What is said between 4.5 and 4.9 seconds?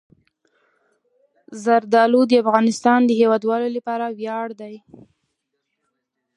دی.